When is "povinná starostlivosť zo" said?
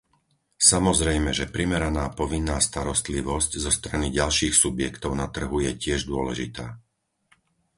2.19-3.69